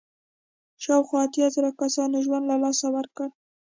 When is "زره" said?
1.55-1.69